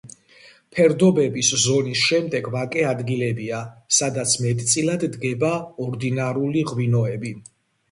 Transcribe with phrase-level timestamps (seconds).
[0.77, 3.61] ფერდობების ზონის შემდეგ ვაკე ადგილებია,
[3.99, 5.55] სადაც მეტწილად დგება
[5.87, 7.39] ორდინარული ღვინოები.